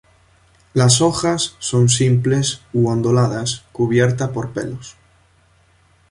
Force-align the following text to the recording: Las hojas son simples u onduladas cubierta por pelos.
Las 0.73 0.99
hojas 1.01 1.55
son 1.59 1.87
simples 1.87 2.61
u 2.73 2.89
onduladas 2.89 3.65
cubierta 3.71 4.31
por 4.33 4.49
pelos. 4.51 4.95